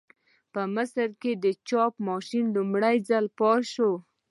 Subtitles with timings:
[0.53, 3.91] په مصر کې د چاپ ماشین لومړي ځل فعال شو.